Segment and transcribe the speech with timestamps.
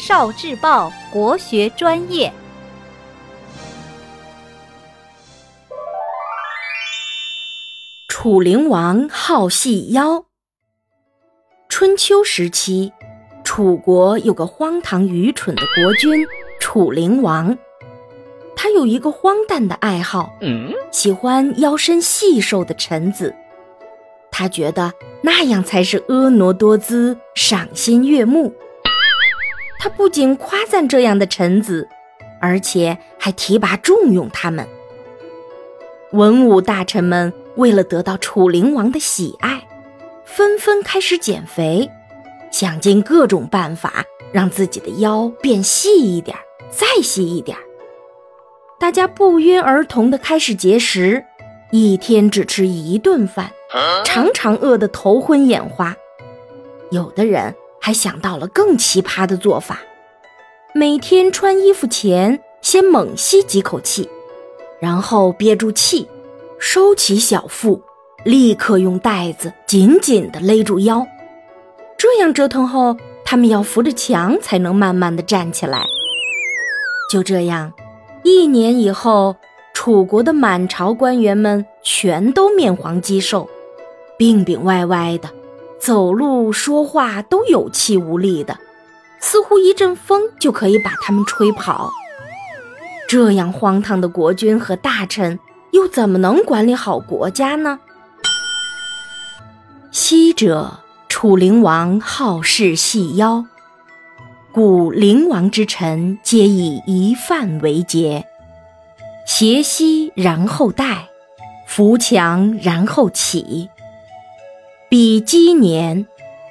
[0.00, 2.32] 少智报国学专业。
[8.08, 10.24] 楚灵王好细腰。
[11.68, 12.90] 春秋时期，
[13.44, 16.26] 楚国有个荒唐愚蠢的国君
[16.58, 17.58] 楚灵王，
[18.56, 20.32] 他有一个荒诞的爱好，
[20.90, 23.34] 喜欢腰身细瘦的臣子。
[24.30, 28.54] 他觉得那样才是婀娜多姿、赏心悦目。
[29.82, 31.88] 他不仅夸赞这样的臣子，
[32.38, 34.68] 而且还提拔重用他们。
[36.12, 39.66] 文武大臣们为了得到楚灵王的喜爱，
[40.26, 41.90] 纷纷开始减肥，
[42.50, 46.36] 想尽各种办法让自己的腰变细一点，
[46.70, 47.56] 再细一点。
[48.78, 51.24] 大家不约而同地开始节食，
[51.70, 53.50] 一天只吃一顿饭，
[54.04, 55.96] 常常饿得头昏眼花。
[56.90, 57.54] 有的人。
[57.80, 59.80] 还想到了更奇葩的做法：
[60.74, 64.08] 每天穿衣服前先猛吸几口气，
[64.80, 66.06] 然后憋住气，
[66.58, 67.82] 收起小腹，
[68.24, 71.06] 立刻用带子紧紧地勒住腰。
[71.96, 75.84] 这样折腾后，他们要扶着墙才能慢慢地站起来。
[77.10, 77.72] 就这样，
[78.22, 79.36] 一年以后，
[79.72, 83.48] 楚国的满朝官员们全都面黄肌瘦，
[84.18, 85.28] 病病歪歪的。
[85.80, 88.58] 走路说话都有气无力的，
[89.18, 91.90] 似乎一阵风就可以把他们吹跑。
[93.08, 95.38] 这样荒唐的国君和大臣，
[95.72, 97.80] 又怎么能管理好国家呢？
[99.90, 103.46] 昔者楚灵王好事细腰，
[104.52, 108.26] 故灵王之臣皆以一饭为节，
[109.26, 111.08] 斜膝然后带，
[111.66, 113.70] 扶墙然后起。
[114.90, 116.04] 比积年，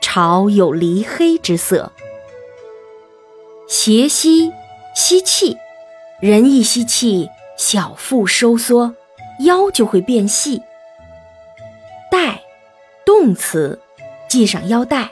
[0.00, 1.90] 朝有离黑之色。
[3.66, 4.52] 斜吸，
[4.94, 5.58] 吸气，
[6.20, 8.94] 人一吸气，小腹收缩，
[9.40, 10.62] 腰就会变细。
[12.08, 12.40] 带，
[13.04, 13.80] 动词，
[14.28, 15.10] 系上腰带。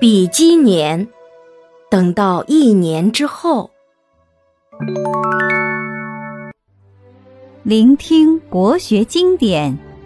[0.00, 1.06] 比积年，
[1.90, 3.70] 等到一年之后。
[7.62, 9.78] 聆听国学经典。